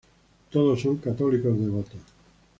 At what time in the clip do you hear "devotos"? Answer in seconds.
1.59-1.99